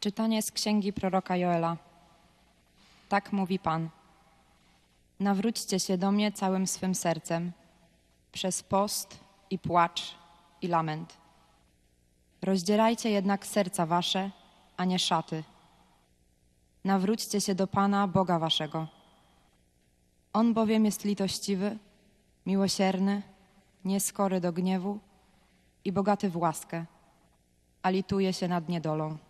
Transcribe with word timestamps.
Czytanie 0.00 0.42
z 0.42 0.52
księgi 0.52 0.92
proroka 0.92 1.36
Joela. 1.36 1.76
Tak 3.08 3.32
mówi 3.32 3.58
Pan. 3.58 3.88
Nawróćcie 5.20 5.80
się 5.80 5.98
do 5.98 6.12
mnie 6.12 6.32
całym 6.32 6.66
swym 6.66 6.94
sercem, 6.94 7.52
przez 8.32 8.62
post 8.62 9.20
i 9.50 9.58
płacz 9.58 10.14
i 10.62 10.68
lament. 10.68 11.16
Rozdzierajcie 12.42 13.10
jednak 13.10 13.46
serca 13.46 13.86
wasze, 13.86 14.30
a 14.76 14.84
nie 14.84 14.98
szaty. 14.98 15.44
Nawróćcie 16.84 17.40
się 17.40 17.54
do 17.54 17.66
Pana, 17.66 18.08
Boga 18.08 18.38
waszego. 18.38 18.86
On 20.32 20.54
bowiem 20.54 20.84
jest 20.84 21.04
litościwy, 21.04 21.78
miłosierny, 22.46 23.22
nieskory 23.84 24.40
do 24.40 24.52
gniewu 24.52 24.98
i 25.84 25.92
bogaty 25.92 26.30
w 26.30 26.36
łaskę, 26.36 26.84
a 27.82 27.90
lituje 27.90 28.32
się 28.32 28.48
nad 28.48 28.68
niedolą. 28.68 29.29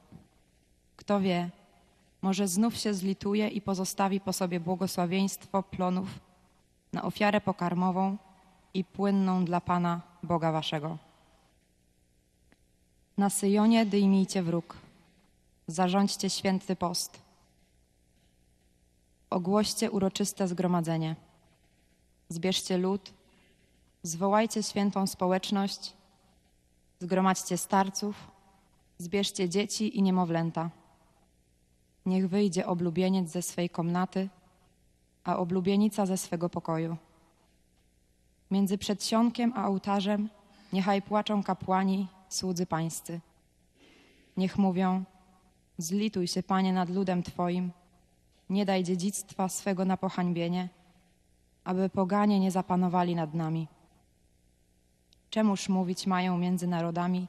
Kto 1.00 1.20
wie, 1.20 1.50
może 2.22 2.48
znów 2.48 2.76
się 2.76 2.94
zlituje 2.94 3.48
i 3.48 3.60
pozostawi 3.60 4.20
po 4.20 4.32
sobie 4.32 4.60
błogosławieństwo 4.60 5.62
plonów 5.62 6.08
na 6.92 7.02
ofiarę 7.02 7.40
pokarmową 7.40 8.16
i 8.74 8.84
płynną 8.84 9.44
dla 9.44 9.60
Pana 9.60 10.00
Boga 10.22 10.52
Waszego. 10.52 10.98
Na 13.18 13.30
Syjonie 13.30 13.86
dyjmijcie 13.86 14.42
wróg, 14.42 14.76
zarządźcie 15.66 16.30
święty 16.30 16.76
post, 16.76 17.20
ogłoście 19.30 19.90
uroczyste 19.90 20.48
zgromadzenie, 20.48 21.16
zbierzcie 22.28 22.78
lud, 22.78 23.12
zwołajcie 24.02 24.62
świętą 24.62 25.06
społeczność, 25.06 25.92
zgromadźcie 26.98 27.56
starców, 27.56 28.16
zbierzcie 28.98 29.48
dzieci 29.48 29.98
i 29.98 30.02
niemowlęta. 30.02 30.70
Niech 32.06 32.28
wyjdzie 32.28 32.66
oblubieniec 32.66 33.30
ze 33.30 33.42
swej 33.42 33.70
komnaty, 33.70 34.28
a 35.24 35.36
oblubienica 35.36 36.06
ze 36.06 36.16
swego 36.16 36.48
pokoju. 36.48 36.96
Między 38.50 38.78
przedsionkiem 38.78 39.52
a 39.56 39.68
ołtarzem 39.68 40.28
niechaj 40.72 41.02
płaczą 41.02 41.42
kapłani, 41.42 42.06
słudzy 42.28 42.66
pańscy. 42.66 43.20
Niech 44.36 44.58
mówią, 44.58 45.04
zlituj 45.78 46.26
się, 46.26 46.42
Panie, 46.42 46.72
nad 46.72 46.90
ludem 46.90 47.22
Twoim, 47.22 47.70
nie 48.50 48.64
daj 48.64 48.84
dziedzictwa 48.84 49.48
swego 49.48 49.84
na 49.84 49.96
pohańbienie, 49.96 50.68
aby 51.64 51.88
poganie 51.88 52.40
nie 52.40 52.50
zapanowali 52.50 53.14
nad 53.14 53.34
nami. 53.34 53.68
Czemuż 55.30 55.68
mówić 55.68 56.06
mają 56.06 56.38
między 56.38 56.66
narodami, 56.66 57.26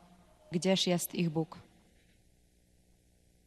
gdzież 0.52 0.88
jest 0.88 1.16
ich 1.16 1.30
Bóg? 1.30 1.58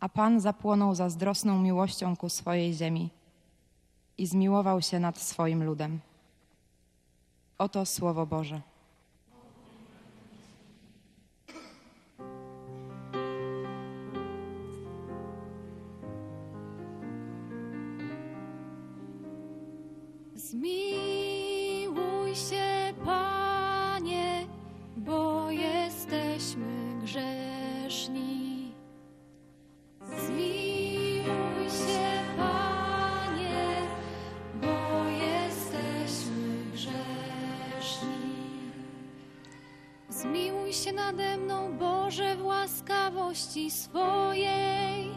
A 0.05 0.09
Pan 0.09 0.41
zapłonął 0.41 0.95
zazdrosną 0.95 1.59
miłością 1.59 2.17
ku 2.17 2.29
swojej 2.29 2.75
ziemi 2.75 3.11
i 4.19 4.27
zmiłował 4.27 4.83
się 4.83 5.01
nad 5.01 5.19
swoim 5.19 5.65
ludem. 5.65 6.01
Oto 7.59 7.87
Słowo 7.87 8.27
Boże. 8.27 8.61
Się 40.85 40.93
nade 40.93 41.37
mną, 41.37 41.79
Boże, 41.79 42.37
w 42.37 42.45
łaskawości 42.45 43.71
swojej. 43.71 45.11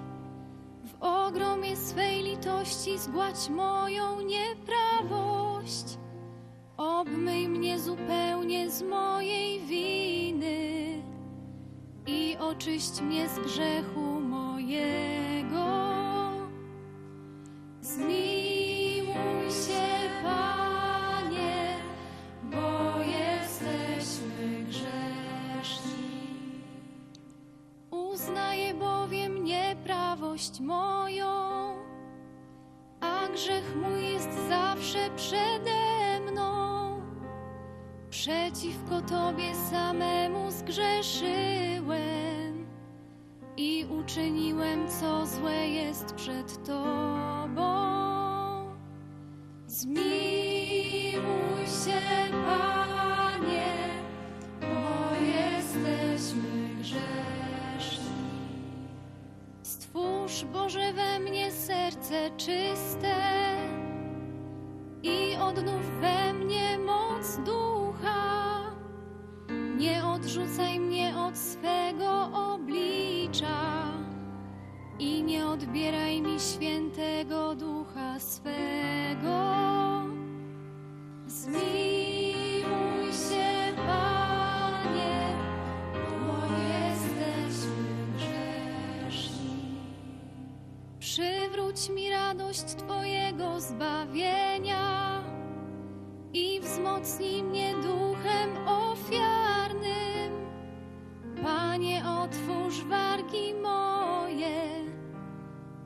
W 0.85 0.95
ogromie 1.03 1.78
swej 1.78 2.23
litości 2.23 2.97
zgładź 3.00 3.50
moją 3.50 4.22
nieprawość. 4.22 5.97
Obmyj 6.78 7.50
mnie 7.50 7.79
zupełnie 7.79 8.69
z 8.69 8.81
mojej 8.81 9.59
winy 9.59 11.01
i 12.07 12.38
oczyść 12.39 13.01
mnie 13.01 13.29
z 13.29 13.39
grzechu 13.39 14.19
mojego. 14.19 15.16
Nieprawość 30.47 30.59
moją, 30.59 31.28
a 33.02 33.28
grzech 33.34 33.75
mój 33.75 34.03
jest 34.03 34.30
zawsze 34.50 35.09
przede 35.16 36.19
mną. 36.31 37.02
Przeciwko 38.09 39.02
Tobie 39.02 39.56
samemu 39.56 40.52
zgrzeszyłem 40.52 41.97
i 43.58 43.85
uczyniłem, 44.02 44.88
co 44.88 45.25
złe 45.25 45.68
jest 45.68 46.13
przed 46.13 46.64
Tobą. 46.66 47.68
Zmiłuj 49.68 51.22
się, 51.85 52.02
Panie, 52.31 52.77
Stwórz 60.38 60.53
Boże 60.53 60.94
we 60.94 61.20
mnie 61.20 61.52
serce 61.52 62.31
czyste 62.38 63.16
i 65.03 65.36
odnów 65.42 66.00
we 66.02 66.34
mnie 66.34 66.78
moc 66.78 67.38
ducha. 67.38 68.62
Nie 69.78 70.06
odrzucaj 70.06 70.80
mnie 70.80 71.18
od 71.18 71.38
swego 71.38 72.30
oblicza 72.34 73.86
i 75.00 75.24
nie 75.24 75.47
odbieraj 75.47 76.22
mi 76.22 76.40
świętego 76.40 77.56
ducha. 77.56 78.20
Twojego 93.57 93.62
zbawienia 93.62 95.23
i 96.34 96.59
wzmocnij 96.59 97.44
mnie 97.44 97.73
duchem 97.73 98.68
ofiarnym. 98.68 100.31
Panie, 101.44 102.03
otwórz 102.06 102.84
wargi 102.84 103.53
moje, 103.53 104.85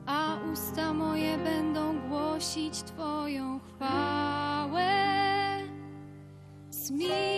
a 0.06 0.38
usta 0.52 0.92
moje 0.92 1.38
będą 1.38 2.08
głosić 2.08 2.82
Twoją 2.82 3.60
chwałę. 3.60 4.92
Zmiłuj 6.70 7.31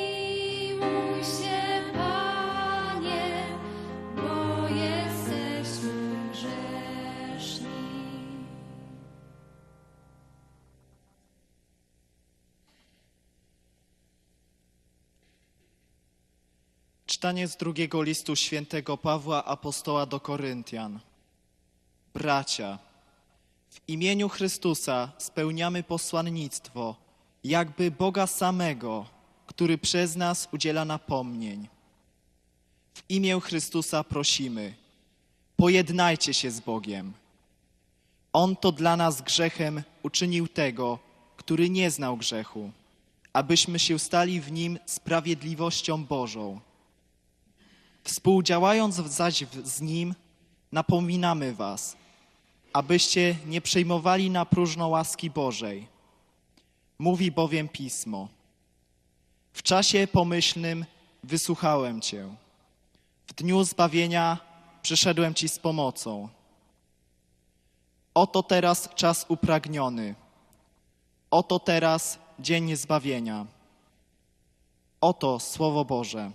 Czytanie 17.25 17.49
z 17.49 17.57
drugiego 17.57 18.03
listu 18.03 18.37
świętego 18.37 18.97
Pawła 18.97 19.45
Apostoła 19.45 20.07
do 20.07 20.21
Koryntian. 20.21 21.01
Bracia, 22.15 22.79
w 23.71 23.89
imieniu 23.89 24.29
Chrystusa 24.29 25.13
spełniamy 25.19 25.83
posłannictwo, 25.83 26.97
jakby 27.45 27.91
Boga 27.91 28.27
samego, 28.27 29.07
który 29.47 29.79
przez 29.79 30.17
nas 30.17 30.49
udziela 30.53 30.85
napomnień. 30.85 31.69
W 32.95 33.03
imię 33.09 33.41
Chrystusa 33.41 34.05
prosimy, 34.05 34.75
pojednajcie 35.57 36.35
się 36.35 36.51
z 36.51 36.61
Bogiem. 36.61 37.13
On 38.33 38.57
to 38.57 38.73
dla 38.73 38.97
nas 38.97 39.23
grzechem 39.23 39.83
uczynił 40.03 40.49
tego, 40.49 40.99
który 41.37 41.71
nie 41.71 41.91
znał 41.91 42.17
grzechu, 42.17 42.71
abyśmy 43.33 43.79
się 43.79 43.99
stali 43.99 44.41
w 44.41 44.53
nim 44.53 44.79
sprawiedliwością 44.87 46.05
Bożą. 46.05 46.61
Współdziałając 48.05 48.95
zaś 48.95 49.45
z 49.65 49.81
nim, 49.81 50.15
napominamy 50.73 51.55
was, 51.55 51.97
abyście 52.73 53.37
nie 53.47 53.61
przejmowali 53.61 54.31
na 54.31 54.45
próżno 54.45 54.89
łaski 54.89 55.31
Bożej. 55.31 55.87
Mówi 56.99 57.31
bowiem 57.31 57.69
Pismo. 57.69 58.29
W 59.53 59.63
czasie 59.63 60.09
pomyślnym 60.13 60.85
wysłuchałem 61.23 62.01
Cię. 62.01 62.29
W 63.27 63.33
dniu 63.33 63.65
zbawienia 63.65 64.39
przyszedłem 64.83 65.35
Ci 65.35 65.49
z 65.49 65.59
pomocą. 65.59 66.29
Oto 68.15 68.43
teraz 68.43 68.89
czas 68.95 69.27
upragniony. 69.29 70.15
Oto 71.31 71.59
teraz 71.59 72.19
dzień 72.39 72.77
zbawienia. 72.77 73.47
Oto 75.01 75.41
Słowo 75.41 75.85
Boże. 75.85 76.31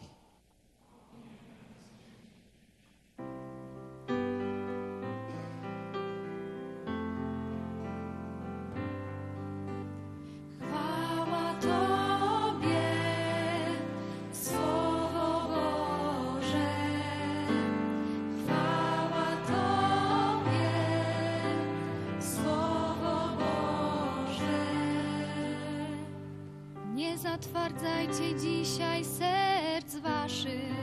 Zatwardzajcie 27.42 28.36
dzisiaj 28.40 29.06
serc 29.06 29.96
waszych, 29.96 30.76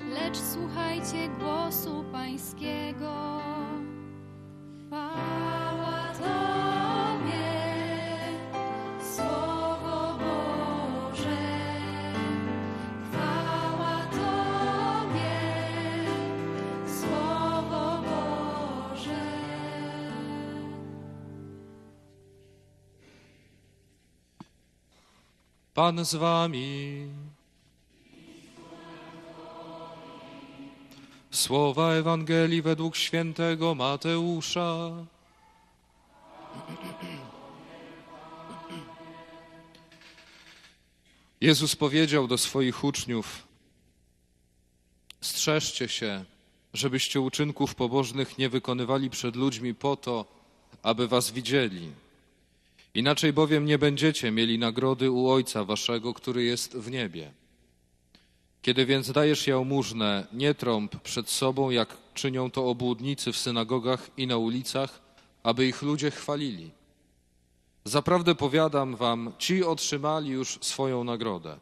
lecz 0.00 0.36
słuchajcie 0.52 1.28
głosu 1.38 2.04
Pańskiego. 2.12 2.73
Pan 25.74 26.04
z 26.04 26.14
wami. 26.14 27.08
Słowa 31.30 31.92
Ewangelii 31.92 32.62
według 32.62 32.96
świętego 32.96 33.74
Mateusza. 33.74 34.90
Jezus 41.40 41.76
powiedział 41.76 42.28
do 42.28 42.38
swoich 42.38 42.84
uczniów: 42.84 43.46
Strzeżcie 45.20 45.88
się, 45.88 46.24
żebyście 46.74 47.20
uczynków 47.20 47.74
pobożnych 47.74 48.38
nie 48.38 48.48
wykonywali 48.48 49.10
przed 49.10 49.36
ludźmi 49.36 49.74
po 49.74 49.96
to, 49.96 50.24
aby 50.82 51.08
was 51.08 51.30
widzieli. 51.30 52.03
Inaczej 52.94 53.32
bowiem 53.32 53.64
nie 53.64 53.78
będziecie 53.78 54.30
mieli 54.30 54.58
nagrody 54.58 55.10
u 55.10 55.28
Ojca 55.28 55.64
Waszego, 55.64 56.14
który 56.14 56.44
jest 56.44 56.76
w 56.76 56.90
niebie. 56.90 57.32
Kiedy 58.62 58.86
więc 58.86 59.12
dajesz 59.12 59.46
jałmużnę, 59.46 60.26
nie 60.32 60.54
trąb 60.54 60.96
przed 60.96 61.30
sobą, 61.30 61.70
jak 61.70 61.96
czynią 62.14 62.50
to 62.50 62.66
obłudnicy 62.66 63.32
w 63.32 63.36
synagogach 63.36 64.10
i 64.16 64.26
na 64.26 64.36
ulicach, 64.36 65.00
aby 65.42 65.66
ich 65.66 65.82
ludzie 65.82 66.10
chwalili. 66.10 66.70
Zaprawdę 67.84 68.34
powiadam 68.34 68.96
wam, 68.96 69.32
ci 69.38 69.64
otrzymali 69.64 70.30
już 70.30 70.58
swoją 70.60 71.04
nagrodę. 71.04 71.58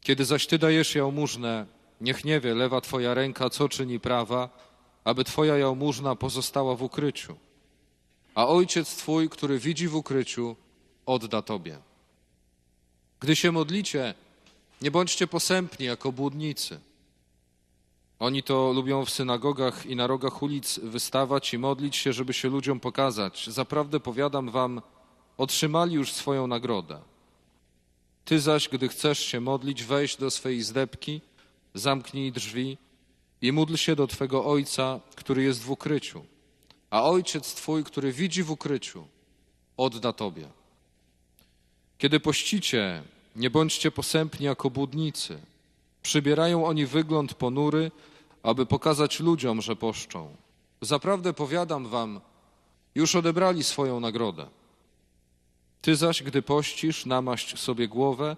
Kiedy 0.00 0.24
zaś 0.24 0.46
ty 0.46 0.58
dajesz 0.58 0.94
jałmużnę, 0.94 1.66
niech 2.00 2.24
nie 2.24 2.40
wie 2.40 2.54
lewa 2.54 2.80
twoja 2.80 3.14
ręka, 3.14 3.50
co 3.50 3.68
czyni 3.68 4.00
prawa, 4.00 4.48
aby 5.04 5.24
twoja 5.24 5.56
jałmużna 5.56 6.16
pozostała 6.16 6.76
w 6.76 6.82
ukryciu 6.82 7.36
a 8.36 8.46
ojciec 8.46 8.96
twój, 8.96 9.28
który 9.28 9.58
widzi 9.58 9.88
w 9.88 9.96
ukryciu, 9.96 10.56
odda 11.06 11.42
tobie. 11.42 11.78
Gdy 13.20 13.36
się 13.36 13.52
modlicie, 13.52 14.14
nie 14.82 14.90
bądźcie 14.90 15.26
posępni 15.26 15.86
jako 15.86 16.12
błudnicy. 16.12 16.80
Oni 18.18 18.42
to 18.42 18.72
lubią 18.72 19.04
w 19.04 19.10
synagogach 19.10 19.86
i 19.86 19.96
na 19.96 20.06
rogach 20.06 20.42
ulic 20.42 20.78
wystawać 20.78 21.54
i 21.54 21.58
modlić 21.58 21.96
się, 21.96 22.12
żeby 22.12 22.32
się 22.32 22.48
ludziom 22.48 22.80
pokazać. 22.80 23.46
Zaprawdę 23.46 24.00
powiadam 24.00 24.50
wam, 24.50 24.82
otrzymali 25.38 25.94
już 25.94 26.12
swoją 26.12 26.46
nagrodę. 26.46 27.00
Ty 28.24 28.40
zaś, 28.40 28.68
gdy 28.68 28.88
chcesz 28.88 29.18
się 29.18 29.40
modlić, 29.40 29.84
wejdź 29.84 30.16
do 30.16 30.30
swej 30.30 30.62
zdebki, 30.62 31.20
zamknij 31.74 32.32
drzwi 32.32 32.78
i 33.42 33.52
módl 33.52 33.74
się 33.76 33.96
do 33.96 34.06
Twego 34.06 34.44
Ojca, 34.44 35.00
który 35.14 35.42
jest 35.42 35.62
w 35.62 35.70
ukryciu 35.70 36.35
a 36.96 37.02
ojciec 37.02 37.54
twój, 37.54 37.84
który 37.84 38.12
widzi 38.12 38.42
w 38.42 38.50
ukryciu, 38.50 39.06
odda 39.76 40.12
tobie. 40.12 40.48
Kiedy 41.98 42.20
pościcie, 42.20 43.02
nie 43.36 43.50
bądźcie 43.50 43.90
posępni 43.90 44.46
jako 44.46 44.70
budnicy. 44.70 45.38
Przybierają 46.02 46.66
oni 46.66 46.86
wygląd 46.86 47.34
ponury, 47.34 47.90
aby 48.42 48.66
pokazać 48.66 49.20
ludziom, 49.20 49.62
że 49.62 49.76
poszczą. 49.76 50.36
Zaprawdę 50.80 51.32
powiadam 51.32 51.86
wam, 51.86 52.20
już 52.94 53.14
odebrali 53.16 53.64
swoją 53.64 54.00
nagrodę. 54.00 54.46
Ty 55.82 55.96
zaś, 55.96 56.22
gdy 56.22 56.42
pościsz, 56.42 57.06
namaść 57.06 57.58
sobie 57.58 57.88
głowę 57.88 58.36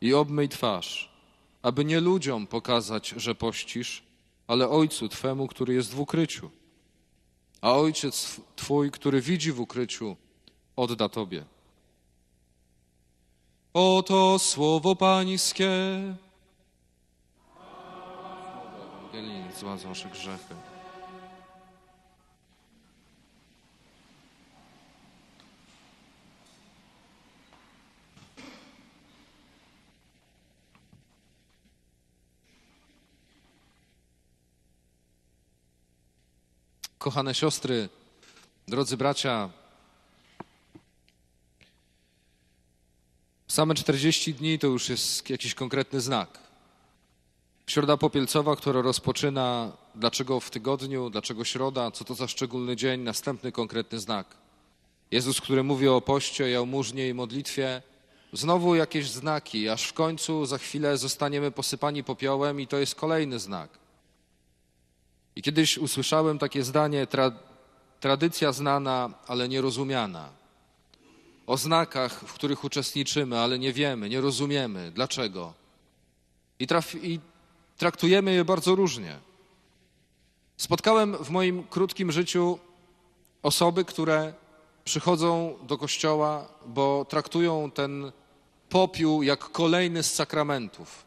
i 0.00 0.14
obmyj 0.14 0.48
twarz, 0.48 1.12
aby 1.62 1.84
nie 1.84 2.00
ludziom 2.00 2.46
pokazać, 2.46 3.14
że 3.16 3.34
pościsz, 3.34 4.02
ale 4.46 4.68
Ojcu 4.68 5.08
Twemu, 5.08 5.46
który 5.46 5.74
jest 5.74 5.94
w 5.94 6.00
ukryciu 6.00 6.50
a 7.66 7.72
ojciec 7.72 8.40
Twój, 8.56 8.90
który 8.90 9.20
widzi 9.20 9.52
w 9.52 9.60
ukryciu, 9.60 10.16
odda 10.76 11.08
Tobie. 11.08 11.44
Oto 13.74 14.38
słowo 14.38 14.96
Pańskie. 14.96 15.70
Zła 19.60 19.76
wasze 19.76 20.08
grzechy. 20.08 20.54
Kochane 37.06 37.34
siostry, 37.34 37.88
drodzy 38.68 38.96
bracia, 38.96 39.50
same 43.48 43.74
40 43.74 44.34
dni 44.34 44.58
to 44.58 44.66
już 44.66 44.88
jest 44.88 45.30
jakiś 45.30 45.54
konkretny 45.54 46.00
znak. 46.00 46.38
Środa 47.66 47.96
Popielcowa, 47.96 48.56
która 48.56 48.82
rozpoczyna, 48.82 49.72
dlaczego 49.94 50.40
w 50.40 50.50
tygodniu, 50.50 51.10
dlaczego 51.10 51.44
środa, 51.44 51.90
co 51.90 52.04
to 52.04 52.14
za 52.14 52.28
szczególny 52.28 52.76
dzień, 52.76 53.00
następny 53.00 53.52
konkretny 53.52 53.98
znak. 53.98 54.26
Jezus, 55.10 55.40
który 55.40 55.62
mówi 55.62 55.88
o 55.88 56.00
poście, 56.00 56.50
jałmużnie 56.50 57.08
i 57.08 57.14
modlitwie, 57.14 57.82
znowu 58.32 58.74
jakieś 58.74 59.10
znaki, 59.10 59.68
aż 59.68 59.88
w 59.88 59.92
końcu 59.92 60.46
za 60.46 60.58
chwilę 60.58 60.98
zostaniemy 60.98 61.50
posypani 61.50 62.04
popiołem 62.04 62.60
i 62.60 62.66
to 62.66 62.76
jest 62.76 62.94
kolejny 62.94 63.38
znak. 63.38 63.85
I 65.36 65.42
kiedyś 65.42 65.78
usłyszałem 65.78 66.38
takie 66.38 66.64
zdanie, 66.64 67.06
tra, 67.06 67.32
tradycja 68.00 68.52
znana, 68.52 69.10
ale 69.26 69.48
nierozumiana. 69.48 70.28
O 71.46 71.56
znakach, 71.56 72.12
w 72.12 72.32
których 72.32 72.64
uczestniczymy, 72.64 73.38
ale 73.38 73.58
nie 73.58 73.72
wiemy, 73.72 74.08
nie 74.08 74.20
rozumiemy 74.20 74.92
dlaczego. 74.94 75.54
I, 76.58 76.66
traf, 76.66 76.94
I 76.94 77.20
traktujemy 77.76 78.34
je 78.34 78.44
bardzo 78.44 78.74
różnie. 78.74 79.18
Spotkałem 80.56 81.16
w 81.16 81.30
moim 81.30 81.64
krótkim 81.64 82.12
życiu 82.12 82.58
osoby, 83.42 83.84
które 83.84 84.34
przychodzą 84.84 85.58
do 85.62 85.78
kościoła, 85.78 86.48
bo 86.66 87.06
traktują 87.08 87.70
ten 87.70 88.12
popiół 88.68 89.22
jak 89.22 89.50
kolejny 89.50 90.02
z 90.02 90.14
sakramentów, 90.14 91.06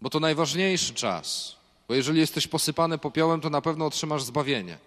bo 0.00 0.10
to 0.10 0.20
najważniejszy 0.20 0.94
czas. 0.94 1.59
Bo 1.90 1.94
jeżeli 1.94 2.20
jesteś 2.20 2.46
posypany 2.46 2.98
popiołem, 2.98 3.40
to 3.40 3.50
na 3.50 3.60
pewno 3.60 3.86
otrzymasz 3.86 4.22
zbawienie. 4.22 4.78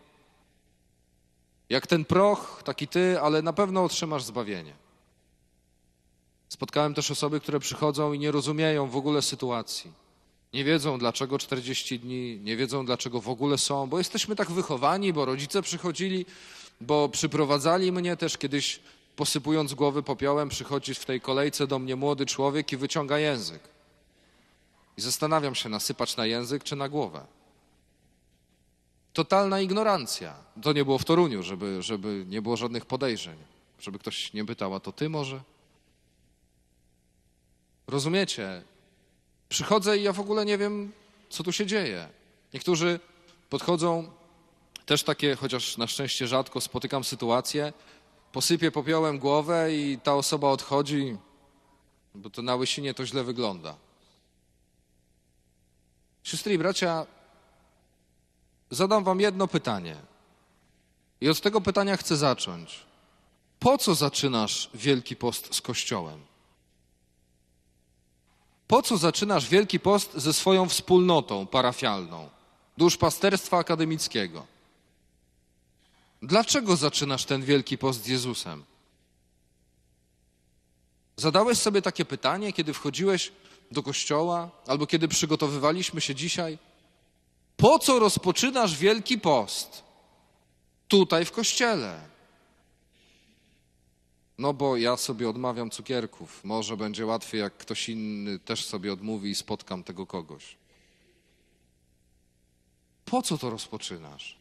Jak 1.69 1.88
ten 1.88 2.05
proch, 2.05 2.62
taki 2.65 2.88
ty, 2.88 3.19
ale 3.22 3.41
na 3.41 3.53
pewno 3.53 3.83
otrzymasz 3.83 4.24
zbawienie. 4.24 4.74
Spotkałem 6.50 6.93
też 6.93 7.12
osoby, 7.12 7.39
które 7.39 7.60
przychodzą 7.60 8.13
i 8.13 8.19
nie 8.19 8.31
rozumieją 8.31 8.89
w 8.89 8.95
ogóle 8.95 9.22
sytuacji. 9.22 9.91
Nie 10.53 10.63
wiedzą, 10.63 11.00
dlaczego 11.00 11.39
40 11.39 12.00
dni, 12.00 12.39
nie 12.43 12.57
wiedzą, 12.57 12.86
dlaczego 12.86 13.22
w 13.22 13.29
ogóle 13.29 13.57
są, 13.57 13.88
bo 13.88 13.98
jesteśmy 13.98 14.36
tak 14.36 14.51
wychowani, 14.51 15.13
bo 15.13 15.25
rodzice 15.25 15.62
przychodzili, 15.62 16.25
bo 16.81 17.10
przyprowadzali 17.10 17.91
mnie 17.91 18.17
też 18.17 18.38
kiedyś, 18.38 18.79
posypując 19.15 19.74
głowy 19.74 20.03
popiołem, 20.03 20.50
przychodzi 20.50 20.93
w 20.93 21.05
tej 21.05 21.22
kolejce 21.22 21.67
do 21.67 21.79
mnie 21.79 21.95
młody 21.95 22.25
człowiek 22.25 22.72
i 22.72 22.77
wyciąga 22.77 23.19
język. 23.19 23.73
I 24.98 25.02
zastanawiam 25.02 25.56
się, 25.56 25.70
nasypać 25.70 26.18
na 26.18 26.26
język 26.26 26.64
czy 26.64 26.76
na 26.76 26.90
głowę. 26.90 27.26
Totalna 29.14 29.62
ignorancja. 29.62 30.36
To 30.62 30.74
nie 30.74 30.86
było 30.86 30.98
w 30.98 31.06
Toruniu, 31.06 31.44
żeby, 31.44 31.82
żeby 31.82 32.26
nie 32.28 32.42
było 32.42 32.58
żadnych 32.58 32.86
podejrzeń. 32.86 33.38
Żeby 33.80 34.00
ktoś 34.00 34.34
nie 34.34 34.46
pytał, 34.46 34.76
a 34.76 34.80
to 34.80 34.92
ty 34.92 35.10
może? 35.10 35.42
Rozumiecie? 37.88 38.64
Przychodzę 39.50 39.98
i 39.98 40.04
ja 40.04 40.14
w 40.14 40.20
ogóle 40.20 40.46
nie 40.46 40.58
wiem, 40.58 40.92
co 41.30 41.44
tu 41.44 41.52
się 41.52 41.66
dzieje. 41.66 42.10
Niektórzy 42.54 43.00
podchodzą, 43.50 44.12
też 44.86 45.04
takie, 45.04 45.36
chociaż 45.36 45.78
na 45.78 45.88
szczęście 45.88 46.28
rzadko 46.28 46.62
spotykam 46.62 47.04
sytuacje, 47.04 47.74
posypię 48.32 48.72
popiołem 48.72 49.20
głowę 49.20 49.76
i 49.76 49.98
ta 50.04 50.16
osoba 50.16 50.50
odchodzi, 50.50 51.18
bo 52.16 52.30
to 52.30 52.42
na 52.42 52.56
łysinie 52.56 52.94
to 52.94 53.06
źle 53.06 53.24
wygląda. 53.24 53.76
Siostry 56.24 56.53
i 56.53 56.58
bracia, 56.58 57.06
zadam 58.70 59.03
wam 59.03 59.20
jedno 59.20 59.48
pytanie. 59.48 59.96
I 61.22 61.30
od 61.30 61.42
tego 61.42 61.62
pytania 61.62 61.98
chcę 61.98 62.18
zacząć. 62.18 62.80
Po 63.60 63.77
co 63.77 63.96
zaczynasz 63.96 64.70
Wielki 64.74 65.15
Post 65.15 65.56
z 65.56 65.62
Kościołem? 65.62 66.20
Po 68.68 68.82
co 68.82 68.98
zaczynasz 68.98 69.50
Wielki 69.50 69.80
Post 69.80 70.13
ze 70.13 70.34
swoją 70.34 70.70
wspólnotą 70.70 71.48
parafialną, 71.48 72.30
duszpasterstwa 72.77 73.58
akademickiego? 73.58 74.46
Dlaczego 76.22 76.75
zaczynasz 76.75 77.25
ten 77.25 77.42
Wielki 77.42 77.77
Post 77.77 78.03
z 78.03 78.08
Jezusem? 78.08 78.63
Zadałeś 81.18 81.58
sobie 81.58 81.82
takie 81.82 82.06
pytanie, 82.06 82.53
kiedy 82.53 82.74
wchodziłeś 82.74 83.32
do 83.74 83.84
kościoła, 83.84 84.51
albo 84.68 84.88
kiedy 84.88 85.08
przygotowywaliśmy 85.08 86.01
się 86.01 86.15
dzisiaj? 86.15 86.58
Po 87.58 87.80
co 87.80 88.00
rozpoczynasz 88.00 88.77
Wielki 88.77 89.20
Post? 89.20 89.84
Tutaj 90.88 91.25
w 91.25 91.32
kościele. 91.32 92.01
No 94.38 94.53
bo 94.53 94.77
ja 94.77 94.98
sobie 94.98 95.30
odmawiam 95.30 95.70
cukierków. 95.70 96.44
Może 96.44 96.77
będzie 96.77 97.06
łatwiej, 97.06 97.42
jak 97.42 97.58
ktoś 97.58 97.89
inny 97.89 98.39
też 98.39 98.65
sobie 98.65 98.94
odmówi 98.94 99.30
i 99.30 99.36
spotkam 99.36 99.84
tego 99.84 100.06
kogoś. 100.08 100.58
Po 103.06 103.22
co 103.22 103.38
to 103.38 103.50
rozpoczynasz? 103.50 104.38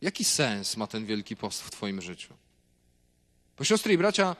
Jaki 0.00 0.24
sens 0.24 0.76
ma 0.76 0.86
ten 0.86 1.06
wielki 1.06 1.36
post 1.36 1.62
w 1.62 1.70
Twoim 1.70 2.02
życiu? 2.02 2.34
Bo 3.58 3.64
siostry 3.64 3.92
i 3.92 3.98
bracia, 3.98 4.36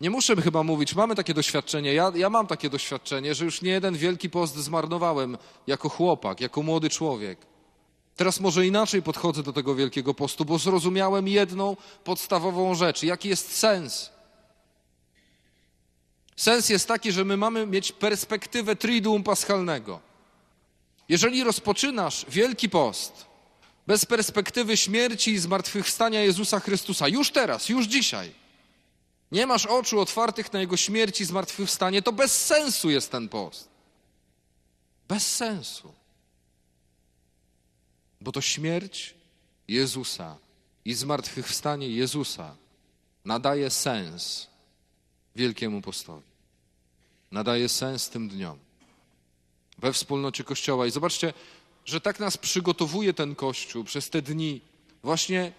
nie 0.00 0.10
muszę 0.10 0.36
chyba 0.36 0.62
mówić, 0.62 0.94
mamy 0.94 1.14
takie 1.14 1.34
doświadczenie, 1.34 1.94
ja, 1.94 2.12
ja 2.14 2.30
mam 2.30 2.46
takie 2.46 2.70
doświadczenie, 2.70 3.34
że 3.34 3.44
już 3.44 3.62
nie 3.62 3.70
jeden 3.70 3.96
wielki 3.96 4.30
post 4.30 4.56
zmarnowałem 4.56 5.38
jako 5.66 5.88
chłopak, 5.88 6.40
jako 6.40 6.62
młody 6.62 6.90
człowiek. 6.90 7.38
Teraz 8.16 8.40
może 8.40 8.66
inaczej 8.66 9.02
podchodzę 9.02 9.42
do 9.42 9.52
tego 9.52 9.74
wielkiego 9.74 10.14
postu, 10.14 10.44
bo 10.44 10.58
zrozumiałem 10.58 11.28
jedną 11.28 11.76
podstawową 12.04 12.74
rzecz. 12.74 13.02
Jaki 13.02 13.28
jest 13.28 13.56
sens? 13.58 14.10
Sens 16.36 16.68
jest 16.68 16.88
taki, 16.88 17.12
że 17.12 17.24
my 17.24 17.36
mamy 17.36 17.66
mieć 17.66 17.92
perspektywę 17.92 18.76
triduum 18.76 19.22
paschalnego. 19.22 20.00
Jeżeli 21.08 21.44
rozpoczynasz 21.44 22.26
wielki 22.28 22.68
post 22.68 23.26
bez 23.86 24.04
perspektywy 24.04 24.76
śmierci 24.76 25.32
i 25.32 25.38
zmartwychwstania 25.38 26.20
Jezusa 26.20 26.60
Chrystusa, 26.60 27.08
już 27.08 27.30
teraz, 27.30 27.68
już 27.68 27.86
dzisiaj, 27.86 28.32
nie 29.32 29.46
masz 29.46 29.66
oczu 29.66 30.00
otwartych 30.00 30.52
na 30.52 30.60
Jego 30.60 30.76
śmierć 30.76 31.20
i 31.20 31.24
zmartwychwstanie, 31.24 32.02
to 32.02 32.12
bez 32.12 32.46
sensu 32.46 32.90
jest 32.90 33.10
ten 33.10 33.28
post. 33.28 33.68
Bez 35.08 35.36
sensu. 35.36 35.92
Bo 38.20 38.32
to 38.32 38.40
śmierć 38.40 39.14
Jezusa 39.68 40.36
i 40.84 40.94
zmartwychwstanie 40.94 41.88
Jezusa 41.88 42.56
nadaje 43.24 43.70
sens 43.70 44.46
Wielkiemu 45.36 45.82
Postowi. 45.82 46.26
Nadaje 47.30 47.68
sens 47.68 48.08
tym 48.08 48.28
dniom 48.28 48.58
we 49.78 49.92
wspólnocie 49.92 50.44
Kościoła. 50.44 50.86
I 50.86 50.90
zobaczcie, 50.90 51.32
że 51.84 52.00
tak 52.00 52.20
nas 52.20 52.36
przygotowuje 52.36 53.14
ten 53.14 53.34
Kościół 53.34 53.84
przez 53.84 54.10
te 54.10 54.22
dni 54.22 54.60
właśnie 55.02 55.52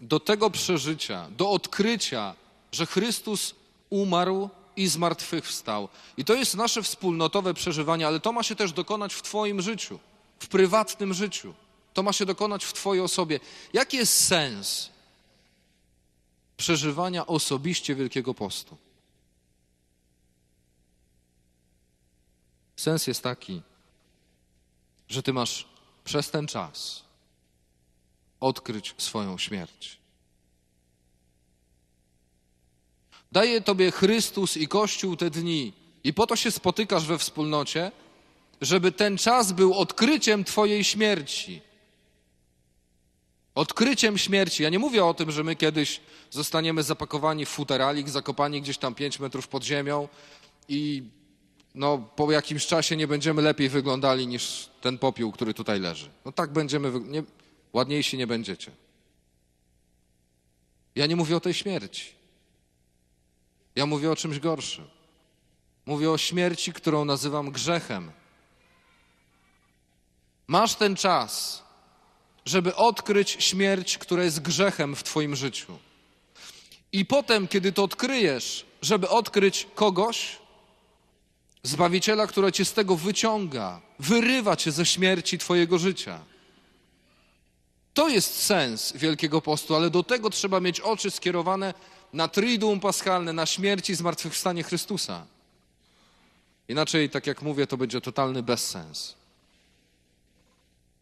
do 0.00 0.20
tego 0.20 0.50
przeżycia, 0.50 1.28
do 1.30 1.50
odkrycia, 1.50 2.34
że 2.72 2.86
Chrystus 2.86 3.54
umarł 3.90 4.50
i 4.76 4.88
zmartwychwstał. 4.88 5.88
I 6.16 6.24
to 6.24 6.34
jest 6.34 6.54
nasze 6.54 6.82
wspólnotowe 6.82 7.54
przeżywanie, 7.54 8.06
ale 8.06 8.20
to 8.20 8.32
ma 8.32 8.42
się 8.42 8.56
też 8.56 8.72
dokonać 8.72 9.14
w 9.14 9.22
Twoim 9.22 9.62
życiu, 9.62 9.98
w 10.38 10.48
prywatnym 10.48 11.14
życiu. 11.14 11.54
To 11.94 12.02
ma 12.02 12.12
się 12.12 12.26
dokonać 12.26 12.64
w 12.64 12.72
Twojej 12.72 13.04
osobie. 13.04 13.40
Jaki 13.72 13.96
jest 13.96 14.26
sens 14.26 14.90
przeżywania 16.56 17.26
osobiście 17.26 17.94
Wielkiego 17.94 18.34
Postu? 18.34 18.76
Sens 22.76 23.06
jest 23.06 23.22
taki, 23.22 23.62
że 25.08 25.22
Ty 25.22 25.32
masz 25.32 25.68
przez 26.04 26.30
ten 26.30 26.46
czas 26.46 27.02
odkryć 28.40 28.94
swoją 28.98 29.38
śmierć. 29.38 29.99
Daje 33.32 33.60
Tobie 33.60 33.90
Chrystus 33.90 34.56
i 34.56 34.68
Kościół 34.68 35.16
te 35.16 35.30
dni, 35.30 35.72
i 36.04 36.14
po 36.14 36.26
to 36.26 36.36
się 36.36 36.50
spotykasz 36.50 37.06
we 37.06 37.18
wspólnocie, 37.18 37.92
żeby 38.60 38.92
ten 38.92 39.18
czas 39.18 39.52
był 39.52 39.74
odkryciem 39.74 40.44
Twojej 40.44 40.84
śmierci. 40.84 41.60
Odkryciem 43.54 44.18
śmierci. 44.18 44.62
Ja 44.62 44.68
nie 44.68 44.78
mówię 44.78 45.04
o 45.04 45.14
tym, 45.14 45.30
że 45.30 45.44
my 45.44 45.56
kiedyś 45.56 46.00
zostaniemy 46.30 46.82
zapakowani 46.82 47.46
w 47.46 47.48
futeralik, 47.48 48.08
zakopani 48.08 48.62
gdzieś 48.62 48.78
tam 48.78 48.94
5 48.94 49.20
metrów 49.20 49.48
pod 49.48 49.64
ziemią 49.64 50.08
i 50.68 51.02
no, 51.74 51.98
po 51.98 52.32
jakimś 52.32 52.66
czasie 52.66 52.96
nie 52.96 53.06
będziemy 53.06 53.42
lepiej 53.42 53.68
wyglądali 53.68 54.26
niż 54.26 54.70
ten 54.80 54.98
popiół, 54.98 55.32
który 55.32 55.54
tutaj 55.54 55.80
leży. 55.80 56.10
No 56.24 56.32
tak 56.32 56.52
będziemy, 56.52 57.00
nie, 57.00 57.22
ładniejsi 57.72 58.18
nie 58.18 58.26
będziecie. 58.26 58.70
Ja 60.94 61.06
nie 61.06 61.16
mówię 61.16 61.36
o 61.36 61.40
tej 61.40 61.54
śmierci. 61.54 62.19
Ja 63.76 63.86
mówię 63.86 64.10
o 64.10 64.16
czymś 64.16 64.38
gorszym. 64.38 64.84
Mówię 65.86 66.10
o 66.10 66.18
śmierci, 66.18 66.72
którą 66.72 67.04
nazywam 67.04 67.50
grzechem. 67.50 68.12
Masz 70.46 70.74
ten 70.74 70.96
czas, 70.96 71.62
żeby 72.44 72.76
odkryć 72.76 73.36
śmierć, 73.38 73.98
która 73.98 74.24
jest 74.24 74.40
grzechem 74.40 74.96
w 74.96 75.02
Twoim 75.02 75.36
życiu. 75.36 75.78
I 76.92 77.06
potem, 77.06 77.48
kiedy 77.48 77.72
to 77.72 77.84
odkryjesz, 77.84 78.66
żeby 78.82 79.08
odkryć 79.08 79.66
kogoś, 79.74 80.40
Zbawiciela, 81.62 82.26
który 82.26 82.52
Cię 82.52 82.64
z 82.64 82.72
tego 82.72 82.96
wyciąga, 82.96 83.80
wyrywa 83.98 84.56
Cię 84.56 84.72
ze 84.72 84.86
śmierci 84.86 85.38
Twojego 85.38 85.78
życia. 85.78 86.20
To 87.94 88.08
jest 88.08 88.42
sens 88.42 88.92
Wielkiego 88.96 89.40
Postu, 89.40 89.76
ale 89.76 89.90
do 89.90 90.02
tego 90.02 90.30
trzeba 90.30 90.60
mieć 90.60 90.80
oczy 90.80 91.10
skierowane 91.10 91.74
na 92.12 92.28
triduum 92.28 92.80
paschalne, 92.80 93.32
na 93.32 93.46
śmierć 93.46 93.90
i 93.90 93.94
zmartwychwstanie 93.94 94.62
Chrystusa. 94.62 95.26
Inaczej, 96.68 97.10
tak 97.10 97.26
jak 97.26 97.42
mówię, 97.42 97.66
to 97.66 97.76
będzie 97.76 98.00
totalny 98.00 98.42
bezsens. 98.42 99.14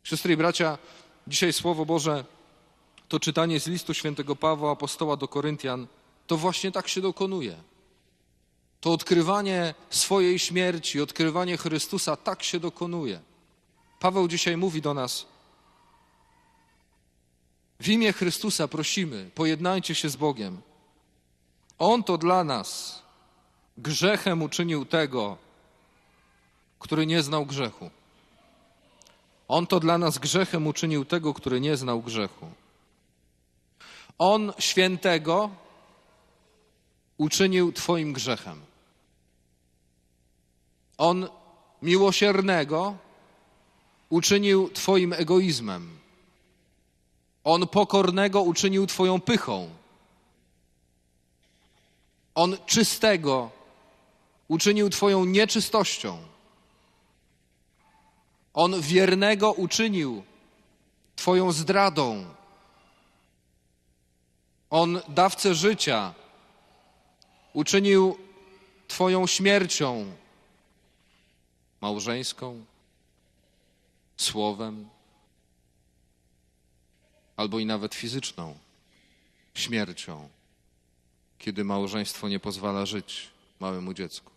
Siostry 0.05 0.33
i 0.33 0.37
bracia, 0.37 0.79
dzisiaj 1.27 1.53
Słowo 1.53 1.87
Boże, 1.87 2.25
to 3.09 3.21
czytanie 3.21 3.61
z 3.61 3.67
listu 3.67 3.95
świętego 3.95 4.37
Pawła, 4.37 4.73
apostoła 4.73 5.17
do 5.17 5.29
Koryntian, 5.29 5.87
to 6.27 6.37
właśnie 6.37 6.73
tak 6.73 6.89
się 6.89 7.01
dokonuje. 7.01 7.57
To 8.81 8.93
odkrywanie 8.93 9.75
swojej 9.91 10.39
śmierci, 10.39 11.01
odkrywanie 11.01 11.57
Chrystusa 11.57 12.17
tak 12.17 12.43
się 12.43 12.61
dokonuje. 12.61 13.21
Paweł 14.01 14.29
dzisiaj 14.29 14.57
mówi 14.57 14.83
do 14.83 14.95
nas: 14.95 15.27
W 17.81 17.89
imię 17.89 18.13
Chrystusa 18.13 18.69
prosimy, 18.69 19.31
pojednajcie 19.35 19.95
się 19.95 20.09
z 20.09 20.17
Bogiem. 20.17 20.61
On 21.79 22.05
to 22.05 22.19
dla 22.19 22.45
nas 22.45 23.03
grzechem 23.79 24.43
uczynił 24.43 24.85
tego, 24.85 25.37
który 26.79 27.07
nie 27.07 27.23
znał 27.23 27.47
grzechu. 27.47 27.91
On 29.49 29.67
to 29.67 29.81
dla 29.81 29.99
nas 29.99 30.19
grzechem 30.19 30.67
uczynił 30.67 31.05
tego, 31.05 31.35
który 31.35 31.61
nie 31.61 31.77
znał 31.77 32.03
grzechu. 32.03 32.47
On 34.19 34.53
świętego 34.59 35.51
uczynił 37.19 37.73
Twoim 37.73 38.13
grzechem. 38.13 38.61
On 40.99 41.29
miłosiernego 41.83 42.97
uczynił 44.11 44.71
Twoim 44.71 45.13
egoizmem. 45.13 45.99
On 47.45 47.69
pokornego 47.69 48.43
uczynił 48.43 48.87
Twoją 48.87 49.21
pychą. 49.21 49.78
On 52.39 52.57
czystego 52.67 53.51
uczynił 54.49 54.91
Twoją 54.91 55.25
nieczystością. 55.25 56.19
On 58.55 58.81
wiernego 58.81 59.53
uczynił 59.53 60.23
Twoją 61.17 61.53
zdradą. 61.53 62.27
On 64.71 65.01
dawcę 65.09 65.55
życia 65.55 66.15
uczynił 67.53 68.19
Twoją 68.89 69.27
śmiercią 69.27 70.13
małżeńską, 71.81 72.65
słowem, 74.17 74.89
albo 77.37 77.59
i 77.59 77.67
nawet 77.67 77.95
fizyczną 77.95 78.59
śmiercią, 79.55 80.29
kiedy 81.39 81.65
małżeństwo 81.65 82.29
nie 82.29 82.41
pozwala 82.41 82.87
żyć 82.87 83.29
małemu 83.61 83.95
dziecku. 83.95 84.31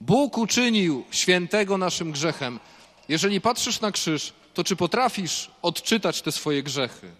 Bóg 0.00 0.38
uczynił 0.38 1.04
świętego 1.10 1.78
naszym 1.78 2.12
grzechem. 2.12 2.60
Jeżeli 3.08 3.40
patrzysz 3.40 3.80
na 3.80 3.92
krzyż, 3.92 4.32
to 4.54 4.64
czy 4.64 4.76
potrafisz 4.76 5.50
odczytać 5.62 6.22
te 6.22 6.32
swoje 6.32 6.62
grzechy? 6.62 7.10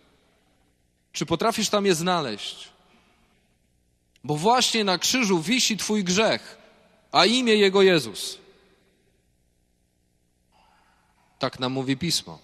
Czy 1.13 1.27
potrafisz 1.27 1.69
tam 1.69 1.87
je 1.87 1.95
znaleźć? 1.95 2.69
Bo 4.25 4.37
właśnie 4.37 4.85
na 4.85 4.99
krzyżu 4.99 5.41
wisi 5.41 5.77
Twój 5.77 6.05
grzech, 6.05 6.59
a 7.13 7.27
imię 7.27 7.55
Jego 7.55 7.83
Jezus. 7.83 8.39
Tak 11.39 11.61
nam 11.61 11.73
mówi 11.73 11.97
Pismo. 11.97 12.39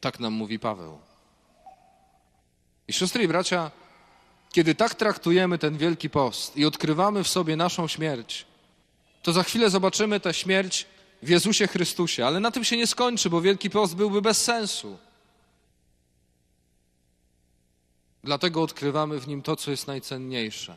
Tak 0.00 0.20
nam 0.20 0.32
mówi 0.32 0.58
Paweł. 0.58 1.09
I 2.90 2.92
siostry 2.92 3.24
i 3.24 3.28
bracia, 3.28 3.70
kiedy 4.52 4.74
tak 4.74 4.94
traktujemy 4.94 5.58
ten 5.58 5.78
wielki 5.78 6.10
post 6.10 6.56
i 6.56 6.64
odkrywamy 6.64 7.24
w 7.24 7.28
sobie 7.28 7.56
naszą 7.56 7.88
śmierć, 7.88 8.46
to 9.22 9.32
za 9.32 9.42
chwilę 9.42 9.70
zobaczymy 9.70 10.20
tę 10.20 10.34
śmierć 10.34 10.86
w 11.22 11.28
Jezusie 11.28 11.66
Chrystusie. 11.66 12.26
Ale 12.26 12.40
na 12.40 12.50
tym 12.50 12.64
się 12.64 12.76
nie 12.76 12.86
skończy, 12.86 13.30
bo 13.30 13.40
wielki 13.40 13.70
post 13.70 13.96
byłby 13.96 14.22
bez 14.22 14.44
sensu. 14.44 14.98
Dlatego 18.24 18.62
odkrywamy 18.62 19.20
w 19.20 19.28
nim 19.28 19.42
to, 19.42 19.56
co 19.56 19.70
jest 19.70 19.86
najcenniejsze, 19.86 20.76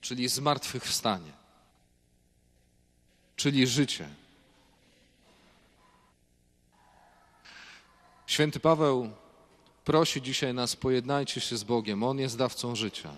czyli 0.00 0.28
zmartwychwstanie, 0.28 1.32
czyli 3.36 3.66
życie. 3.66 4.08
Święty 8.26 8.60
Paweł 8.60 9.10
prosi 9.84 10.22
dzisiaj 10.22 10.54
nas, 10.54 10.76
pojednajcie 10.76 11.40
się 11.40 11.56
z 11.56 11.64
Bogiem. 11.64 12.02
On 12.02 12.18
jest 12.18 12.38
dawcą 12.38 12.76
życia. 12.76 13.10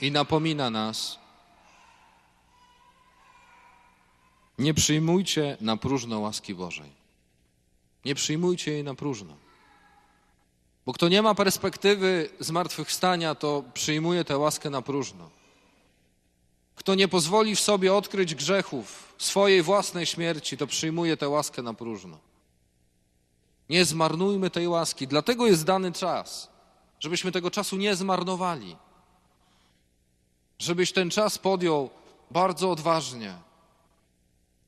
I 0.00 0.10
napomina 0.10 0.70
nas, 0.70 1.18
nie 4.58 4.74
przyjmujcie 4.74 5.56
na 5.60 5.76
próżno 5.76 6.20
łaski 6.20 6.54
Bożej. 6.54 6.90
Nie 8.04 8.14
przyjmujcie 8.14 8.72
jej 8.72 8.84
na 8.84 8.94
próżno. 8.94 9.36
Bo 10.86 10.92
kto 10.92 11.08
nie 11.08 11.22
ma 11.22 11.34
perspektywy 11.34 12.30
zmartwychwstania, 12.40 13.34
to 13.34 13.64
przyjmuje 13.74 14.24
tę 14.24 14.38
łaskę 14.38 14.70
na 14.70 14.82
próżno. 14.82 15.30
Kto 16.76 16.94
nie 16.94 17.08
pozwoli 17.08 17.56
w 17.56 17.60
sobie 17.60 17.94
odkryć 17.94 18.34
grzechów 18.34 19.14
swojej 19.18 19.62
własnej 19.62 20.06
śmierci, 20.06 20.56
to 20.56 20.66
przyjmuje 20.66 21.16
tę 21.16 21.28
łaskę 21.28 21.62
na 21.62 21.74
próżno. 21.74 22.18
Nie 23.68 23.84
zmarnujmy 23.84 24.50
tej 24.50 24.68
łaski. 24.68 25.08
Dlatego 25.08 25.46
jest 25.46 25.64
dany 25.64 25.92
czas, 25.92 26.50
żebyśmy 27.00 27.32
tego 27.32 27.50
czasu 27.50 27.76
nie 27.76 27.96
zmarnowali. 27.96 28.76
Żebyś 30.58 30.92
ten 30.92 31.10
czas 31.10 31.38
podjął 31.38 31.90
bardzo 32.30 32.70
odważnie 32.70 33.34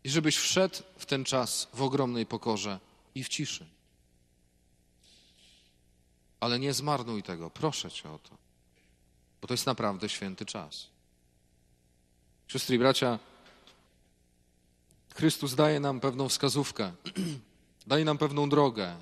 i 0.04 0.11
żebyś 0.11 0.37
wszedł 0.37 0.76
w 0.98 1.07
ten 1.07 1.24
czas 1.24 1.68
w 1.74 1.83
ogromnej 1.83 2.26
pokorze 2.26 2.80
i 3.14 3.24
w 3.24 3.28
ciszy. 3.28 3.66
Ale 6.40 6.59
nie 6.59 6.74
zmarnuj 6.74 7.22
tego, 7.22 7.50
proszę 7.50 7.90
cię 7.90 8.11
o 8.11 8.18
to, 8.18 8.30
bo 9.40 9.48
to 9.48 9.54
jest 9.54 9.66
naprawdę 9.66 10.09
święty 10.09 10.46
czas. 10.46 10.87
Siostry 12.48 12.76
i 12.76 12.78
bracia, 12.78 13.18
Chrystus 15.14 15.54
daje 15.54 15.80
nam 15.80 16.00
pewną 16.00 16.28
wskazówkę. 16.28 16.92
daje 17.87 18.05
nam 18.05 18.18
pewną 18.18 18.49
drogę. 18.49 18.97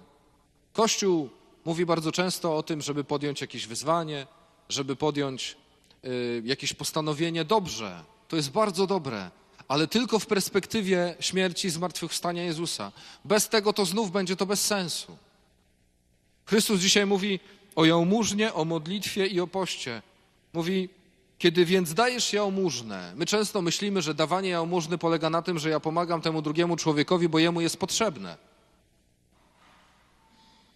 Kościół 0.73 1.31
mówi 1.65 1.87
bardzo 1.87 2.13
często 2.13 2.57
o 2.57 2.63
tym, 2.63 2.83
żeby 2.83 3.05
podjąć 3.05 3.41
jakieś 3.41 3.67
wyzwanie, 3.67 4.27
żeby 4.69 4.97
podjąć 4.97 5.57
y, 6.05 6.43
jakieś 6.45 6.75
postanowienie. 6.75 7.45
Dobrze, 7.45 8.05
to 8.29 8.37
jest 8.37 8.51
bardzo 8.51 8.87
dobre, 8.87 9.31
ale 9.69 9.87
tylko 9.87 10.19
w 10.19 10.27
perspektywie 10.27 11.15
śmierci 11.21 11.69
i 11.69 11.71
zmartwychwstania 11.71 12.45
Jezusa. 12.45 12.93
Bez 13.25 13.49
tego 13.49 13.73
to 13.73 13.85
znów 13.85 14.11
będzie 14.11 14.37
to 14.37 14.47
bez 14.47 14.67
sensu. 14.67 15.17
Chrystus 16.47 16.81
dzisiaj 16.81 17.07
mówi 17.07 17.41
o 17.77 17.85
jałmużnie, 17.85 18.55
o 18.55 18.65
modlitwie 18.65 19.27
i 19.27 19.41
o 19.41 19.47
poście. 19.47 20.03
Mówi, 20.53 20.89
kiedy 21.39 21.65
więc 21.65 21.95
dajesz 21.95 22.33
jałmużnę, 22.33 23.13
my 23.17 23.27
często 23.27 23.63
myślimy, 23.63 24.03
że 24.03 24.15
dawanie 24.15 24.49
jałmużny 24.49 24.99
polega 24.99 25.31
na 25.31 25.43
tym, 25.43 25.59
że 25.59 25.71
ja 25.71 25.81
pomagam 25.81 26.21
temu 26.21 26.43
drugiemu 26.43 26.77
człowiekowi, 26.77 27.29
bo 27.29 27.39
jemu 27.39 27.61
jest 27.61 27.77
potrzebne. 27.77 28.52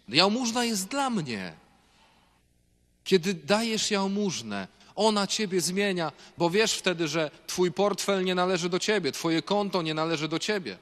Jałmużna 0.09 0.65
jest 0.65 0.89
dla 0.89 1.11
mnie. 1.11 1.55
Kiedy 3.05 3.35
dajesz 3.35 3.91
jałmużnę, 3.91 4.69
ona 4.95 5.27
ciebie 5.27 5.61
zmienia, 5.61 6.13
bo 6.39 6.51
wiesz 6.51 6.73
wtedy, 6.73 7.09
że 7.09 7.31
twój 7.47 7.73
portfel 7.73 8.25
nie 8.25 8.35
należy 8.35 8.69
do 8.69 8.79
ciebie, 8.79 9.13
twoje 9.13 9.43
konto 9.43 9.83
nie 9.83 9.95
należy 9.95 10.29
do 10.29 10.39
ciebie. 10.39 10.79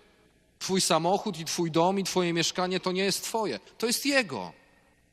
Twój 0.59 0.81
samochód 0.81 1.39
i 1.39 1.45
twój 1.45 1.71
dom 1.71 1.99
i 1.99 2.05
twoje 2.05 2.33
mieszkanie 2.33 2.81
to 2.81 2.93
nie 2.93 3.05
jest 3.05 3.25
twoje, 3.25 3.61
to 3.79 3.87
jest 3.87 4.07
jego. 4.07 4.53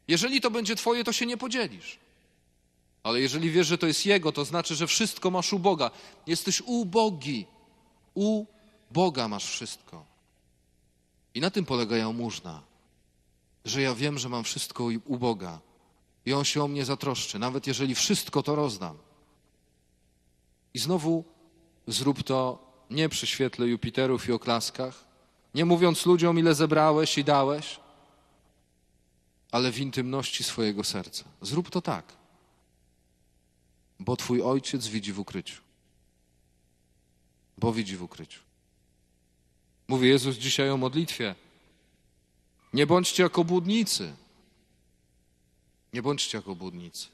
Jeżeli 0.08 0.41
to 0.41 0.52
będzie 0.52 0.76
twoje, 0.76 1.04
to 1.04 1.13
się 1.13 1.26
nie 1.26 1.38
podzielisz. 1.38 2.00
Ale 3.04 3.21
jeżeli 3.21 3.52
wiesz, 3.52 3.67
że 3.67 3.78
to 3.78 3.88
jest 3.88 4.06
jego, 4.06 4.32
to 4.32 4.45
znaczy, 4.45 4.76
że 4.76 4.88
wszystko 4.88 5.32
masz 5.32 5.54
u 5.54 5.60
Boga. 5.60 5.91
Jesteś 6.28 6.62
ubogi. 6.62 7.45
U 8.13 8.45
Boga 8.91 9.28
masz 9.28 9.45
wszystko. 9.45 10.06
I 11.34 11.41
na 11.41 11.52
tym 11.52 11.65
polega 11.65 11.97
jałmużna 11.97 12.70
że 13.65 13.82
ja 13.82 13.95
wiem, 13.95 14.19
że 14.19 14.30
mam 14.30 14.43
wszystko 14.43 14.88
u 15.06 15.17
Boga 15.17 15.60
i 16.26 16.34
On 16.34 16.45
się 16.45 16.63
o 16.63 16.67
mnie 16.67 16.86
zatroszczy, 16.86 17.39
nawet 17.39 17.67
jeżeli 17.67 17.95
wszystko 17.95 18.43
to 18.43 18.56
rozdam. 18.56 18.97
I 20.74 20.80
znowu 20.80 21.24
zrób 21.88 22.24
to 22.24 22.71
nie 22.89 23.10
przy 23.10 23.28
świetle 23.28 23.67
Jupiterów 23.67 24.28
i 24.28 24.32
oklaskach, 24.32 25.06
nie 25.56 25.65
mówiąc 25.65 26.06
ludziom, 26.06 26.39
ile 26.39 26.56
zebrałeś 26.56 27.17
i 27.17 27.24
dałeś, 27.24 27.80
ale 29.52 29.71
w 29.71 29.80
intymności 29.80 30.43
swojego 30.43 30.84
serca. 30.84 31.24
Zrób 31.41 31.69
to 31.69 31.82
tak, 31.82 32.13
bo 34.00 34.17
Twój 34.17 34.41
ojciec 34.41 34.88
widzi 34.88 35.13
w 35.13 35.19
ukryciu. 35.19 35.62
Bo 37.58 37.74
widzi 37.74 37.97
w 37.97 38.04
ukryciu. 38.04 38.39
Mówi 39.88 40.10
Jezus 40.10 40.36
dzisiaj 40.36 40.69
o 40.69 40.78
modlitwie. 40.78 41.36
Nie 42.73 42.88
bądźcie 42.88 43.23
jako 43.23 43.43
błudnicy. 43.43 44.13
Nie 45.93 46.01
bądźcie 46.01 46.38
jako 46.38 46.55
błudnicy. 46.55 47.07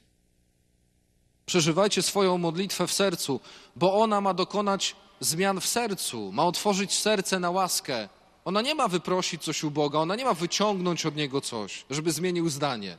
Przeżywajcie 1.46 2.02
swoją 2.02 2.38
modlitwę 2.38 2.86
w 2.86 2.92
sercu, 2.92 3.40
bo 3.76 3.94
ona 3.94 4.20
ma 4.20 4.34
dokonać 4.34 4.96
zmian 5.20 5.60
w 5.60 5.66
sercu, 5.66 6.32
ma 6.32 6.44
otworzyć 6.44 6.98
serce 6.98 7.38
na 7.38 7.50
łaskę. 7.50 8.08
Ona 8.44 8.62
nie 8.62 8.74
ma 8.74 8.88
wyprosić 8.88 9.42
coś 9.44 9.64
u 9.64 9.70
Boga, 9.70 9.98
ona 9.98 10.16
nie 10.16 10.24
ma 10.24 10.34
wyciągnąć 10.34 11.06
od 11.06 11.16
Niego 11.16 11.40
coś, 11.40 11.84
żeby 11.90 12.12
zmienił 12.12 12.48
zdanie, 12.48 12.96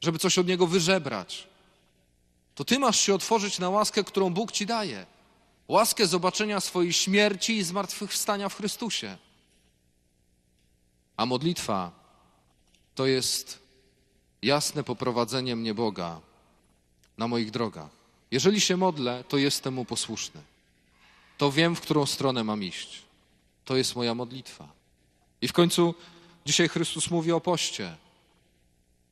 żeby 0.00 0.18
coś 0.18 0.38
od 0.38 0.46
Niego 0.46 0.66
wyżebrać. 0.66 1.48
To 2.54 2.64
Ty 2.64 2.78
masz 2.78 3.00
się 3.00 3.14
otworzyć 3.14 3.58
na 3.58 3.70
łaskę, 3.70 4.04
którą 4.04 4.30
Bóg 4.30 4.52
Ci 4.52 4.66
daje. 4.66 5.06
Łaskę 5.68 6.06
zobaczenia 6.06 6.60
swojej 6.60 6.92
śmierci 6.92 7.56
i 7.56 7.62
zmartwychwstania 7.62 8.48
w 8.48 8.56
Chrystusie. 8.56 9.18
A 11.16 11.26
modlitwa 11.26 11.92
to 12.94 13.06
jest 13.06 13.58
jasne 14.42 14.84
poprowadzenie 14.84 15.56
mnie 15.56 15.74
Boga 15.74 16.20
na 17.18 17.28
moich 17.28 17.50
drogach. 17.50 17.90
Jeżeli 18.30 18.60
się 18.60 18.76
modlę, 18.76 19.24
to 19.28 19.36
jestem 19.36 19.74
mu 19.74 19.84
posłuszny. 19.84 20.40
To 21.38 21.52
wiem, 21.52 21.76
w 21.76 21.80
którą 21.80 22.06
stronę 22.06 22.44
mam 22.44 22.62
iść. 22.64 23.02
To 23.64 23.76
jest 23.76 23.96
moja 23.96 24.14
modlitwa. 24.14 24.68
I 25.42 25.48
w 25.48 25.52
końcu 25.52 25.94
dzisiaj 26.46 26.68
Chrystus 26.68 27.10
mówi 27.10 27.32
o 27.32 27.40
poście. 27.40 27.96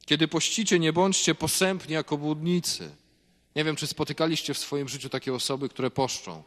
Kiedy 0.06 0.28
pościcie, 0.28 0.78
nie 0.78 0.92
bądźcie 0.92 1.34
posępni 1.34 1.94
jako 1.94 2.18
błudnicy. 2.18 2.90
Nie 3.56 3.64
wiem, 3.64 3.76
czy 3.76 3.86
spotykaliście 3.86 4.54
w 4.54 4.58
swoim 4.58 4.88
życiu 4.88 5.08
takie 5.08 5.34
osoby, 5.34 5.68
które 5.68 5.90
poszczą. 5.90 6.42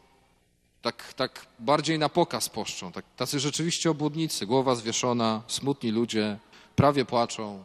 Tak, 0.82 1.12
tak 1.14 1.46
bardziej 1.58 1.98
na 1.98 2.08
pokaz 2.08 2.48
poszczą. 2.48 2.92
Tak, 2.92 3.04
tacy 3.16 3.40
rzeczywiście 3.40 3.90
obłudnicy, 3.90 4.46
głowa 4.46 4.74
zwieszona, 4.74 5.42
smutni 5.46 5.90
ludzie, 5.90 6.38
prawie 6.76 7.04
płaczą. 7.04 7.64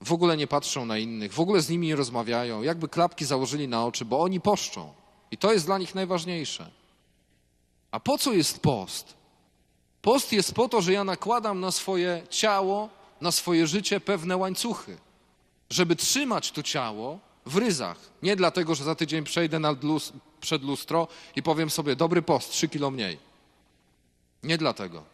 W 0.00 0.12
ogóle 0.12 0.36
nie 0.36 0.46
patrzą 0.46 0.86
na 0.86 0.98
innych, 0.98 1.32
w 1.32 1.40
ogóle 1.40 1.60
z 1.60 1.68
nimi 1.68 1.86
nie 1.86 1.96
rozmawiają, 1.96 2.62
jakby 2.62 2.88
klapki 2.88 3.24
założyli 3.24 3.68
na 3.68 3.86
oczy, 3.86 4.04
bo 4.04 4.20
oni 4.22 4.40
poszczą. 4.40 4.92
I 5.30 5.36
to 5.38 5.52
jest 5.52 5.66
dla 5.66 5.78
nich 5.78 5.94
najważniejsze. 5.94 6.70
A 7.90 8.00
po 8.00 8.18
co 8.18 8.32
jest 8.32 8.60
post? 8.60 9.14
Post 10.02 10.32
jest 10.32 10.54
po 10.54 10.68
to, 10.68 10.82
że 10.82 10.92
ja 10.92 11.04
nakładam 11.04 11.60
na 11.60 11.70
swoje 11.70 12.22
ciało, 12.30 12.88
na 13.20 13.32
swoje 13.32 13.66
życie 13.66 14.00
pewne 14.00 14.36
łańcuchy, 14.36 14.96
żeby 15.70 15.96
trzymać 15.96 16.52
to 16.52 16.62
ciało 16.62 17.18
w 17.46 17.56
ryzach. 17.56 17.96
Nie 18.22 18.36
dlatego, 18.36 18.74
że 18.74 18.84
za 18.84 18.94
tydzień 18.94 19.24
przejdę 19.24 19.58
lus- 19.58 20.12
przed 20.42 20.62
lustro 20.62 21.08
i 21.36 21.42
powiem 21.42 21.70
sobie, 21.70 21.96
dobry 21.96 22.22
post, 22.22 22.50
trzy 22.50 22.68
kilo 22.68 22.90
mniej. 22.90 23.18
Nie 24.42 24.58
dlatego. 24.58 25.04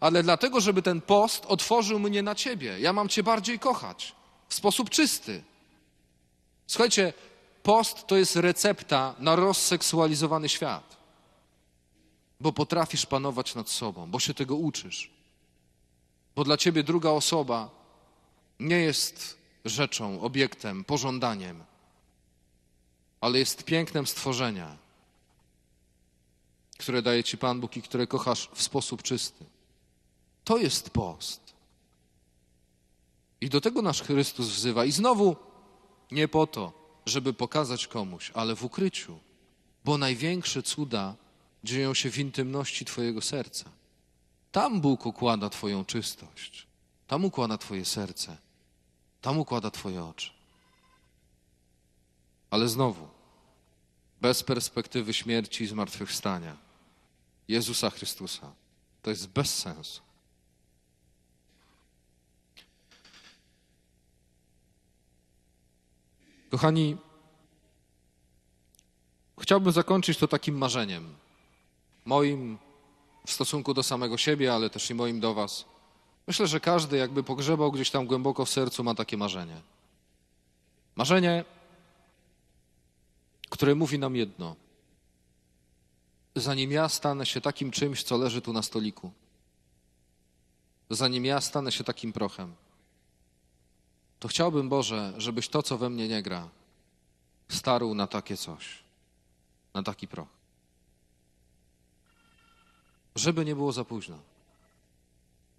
Ale 0.00 0.22
dlatego, 0.22 0.60
żeby 0.60 0.82
ten 0.82 1.00
post 1.00 1.46
otworzył 1.46 1.98
mnie 1.98 2.22
na 2.22 2.34
ciebie. 2.34 2.80
Ja 2.80 2.92
mam 2.92 3.08
cię 3.08 3.22
bardziej 3.22 3.58
kochać 3.58 4.14
w 4.48 4.54
sposób 4.54 4.90
czysty. 4.90 5.42
Słuchajcie, 6.66 7.12
post 7.62 8.06
to 8.06 8.16
jest 8.16 8.36
recepta 8.36 9.14
na 9.18 9.36
rozseksualizowany 9.36 10.48
świat 10.48 10.98
bo 12.40 12.52
potrafisz 12.52 13.06
panować 13.06 13.54
nad 13.54 13.68
sobą, 13.68 14.10
bo 14.10 14.20
się 14.20 14.34
tego 14.34 14.56
uczysz. 14.56 15.10
Bo 16.36 16.44
dla 16.44 16.56
ciebie 16.56 16.82
druga 16.82 17.10
osoba 17.10 17.70
nie 18.60 18.76
jest 18.76 19.38
rzeczą, 19.64 20.20
obiektem, 20.20 20.84
pożądaniem, 20.84 21.64
ale 23.20 23.38
jest 23.38 23.64
pięknem 23.64 24.06
stworzenia, 24.06 24.76
które 26.78 27.02
daje 27.02 27.24
ci 27.24 27.38
Pan 27.38 27.60
Bóg 27.60 27.76
i 27.76 27.82
które 27.82 28.06
kochasz 28.06 28.48
w 28.54 28.62
sposób 28.62 29.02
czysty. 29.02 29.44
To 30.44 30.58
jest 30.58 30.90
post. 30.90 31.40
I 33.40 33.48
do 33.48 33.60
tego 33.60 33.82
nasz 33.82 34.02
Chrystus 34.02 34.48
wzywa. 34.48 34.84
I 34.84 34.92
znowu 34.92 35.36
nie 36.10 36.28
po 36.28 36.46
to, 36.46 36.72
żeby 37.06 37.32
pokazać 37.32 37.86
komuś, 37.86 38.30
ale 38.34 38.56
w 38.56 38.64
ukryciu, 38.64 39.18
bo 39.84 39.98
największe 39.98 40.62
cuda 40.62 41.14
dzieją 41.64 41.94
się 41.94 42.10
w 42.10 42.18
intymności 42.18 42.84
Twojego 42.84 43.20
serca. 43.20 43.70
Tam 44.52 44.80
Bóg 44.80 45.06
układa 45.06 45.50
Twoją 45.50 45.84
czystość, 45.84 46.66
tam 47.06 47.24
układa 47.24 47.58
Twoje 47.58 47.84
serce, 47.84 48.36
tam 49.20 49.38
układa 49.38 49.70
Twoje 49.70 50.04
oczy. 50.04 50.37
Ale 52.50 52.68
znowu, 52.68 53.08
bez 54.20 54.42
perspektywy 54.42 55.14
śmierci 55.14 55.64
i 55.64 55.66
zmartwychwstania 55.66 56.56
Jezusa 57.48 57.90
Chrystusa, 57.90 58.52
to 59.02 59.10
jest 59.10 59.28
bez 59.28 59.58
sensu. 59.58 60.02
Kochani, 66.50 66.96
chciałbym 69.40 69.72
zakończyć 69.72 70.18
to 70.18 70.28
takim 70.28 70.58
marzeniem 70.58 71.14
moim 72.04 72.58
w 73.26 73.32
stosunku 73.32 73.74
do 73.74 73.82
samego 73.82 74.16
siebie, 74.16 74.54
ale 74.54 74.70
też 74.70 74.90
i 74.90 74.94
moim 74.94 75.20
do 75.20 75.34
Was. 75.34 75.64
Myślę, 76.26 76.46
że 76.46 76.60
każdy, 76.60 76.96
jakby 76.96 77.22
pogrzebał 77.22 77.72
gdzieś 77.72 77.90
tam 77.90 78.06
głęboko 78.06 78.44
w 78.44 78.50
sercu, 78.50 78.84
ma 78.84 78.94
takie 78.94 79.16
marzenie. 79.16 79.60
Marzenie, 80.96 81.44
które 83.50 83.74
mówi 83.74 83.98
nam 83.98 84.16
jedno. 84.16 84.56
Zanim 86.36 86.72
ja 86.72 86.88
stanę 86.88 87.26
się 87.26 87.40
takim 87.40 87.70
czymś, 87.70 88.02
co 88.02 88.16
leży 88.16 88.40
tu 88.40 88.52
na 88.52 88.62
stoliku, 88.62 89.12
zanim 90.90 91.24
ja 91.24 91.40
stanę 91.40 91.72
się 91.72 91.84
takim 91.84 92.12
prochem, 92.12 92.54
to 94.20 94.28
chciałbym, 94.28 94.68
Boże, 94.68 95.12
żebyś 95.16 95.48
to, 95.48 95.62
co 95.62 95.78
we 95.78 95.90
mnie 95.90 96.08
nie 96.08 96.22
gra, 96.22 96.48
starł 97.48 97.94
na 97.94 98.06
takie 98.06 98.36
coś, 98.36 98.78
na 99.74 99.82
taki 99.82 100.08
proch 100.08 100.38
żeby 103.18 103.44
nie 103.44 103.54
było 103.54 103.72
za 103.72 103.84
późno. 103.84 104.18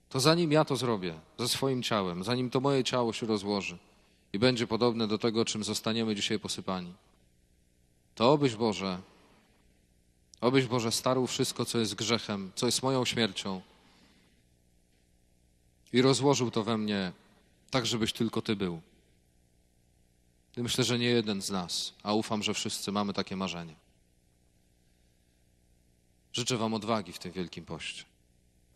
To 0.09 0.19
zanim 0.19 0.51
ja 0.51 0.65
to 0.65 0.75
zrobię 0.75 1.13
ze 1.39 1.47
swoim 1.47 1.83
ciałem, 1.83 2.23
zanim 2.23 2.49
to 2.49 2.59
moje 2.59 2.83
ciało 2.83 3.13
się 3.13 3.25
rozłoży 3.25 3.77
i 4.33 4.39
będzie 4.39 4.67
podobne 4.67 5.07
do 5.07 5.17
tego, 5.17 5.45
czym 5.45 5.63
zostaniemy 5.63 6.15
dzisiaj 6.15 6.39
posypani, 6.39 6.93
to 8.19 8.31
obyś 8.31 8.55
Boże, 8.55 9.01
obyś 10.41 10.65
Boże 10.65 10.91
starł 10.91 11.27
wszystko, 11.27 11.65
co 11.65 11.79
jest 11.79 11.95
grzechem, 11.95 12.51
co 12.55 12.65
jest 12.65 12.83
moją 12.83 13.05
śmiercią 13.05 13.61
i 15.93 16.01
rozłożył 16.01 16.51
to 16.51 16.63
we 16.63 16.77
mnie 16.77 17.11
tak, 17.71 17.85
żebyś 17.85 18.13
tylko 18.13 18.41
Ty 18.41 18.55
był. 18.55 18.81
I 20.57 20.61
myślę, 20.61 20.83
że 20.83 20.99
nie 20.99 21.05
jeden 21.05 21.41
z 21.41 21.49
nas, 21.49 21.93
a 22.03 22.13
ufam, 22.13 22.43
że 22.43 22.53
wszyscy 22.53 22.91
mamy 22.91 23.13
takie 23.13 23.35
marzenie. 23.35 23.75
Życzę 26.33 26.57
Wam 26.57 26.73
odwagi 26.73 27.13
w 27.13 27.19
tym 27.19 27.31
wielkim 27.31 27.65
poście. 27.65 28.08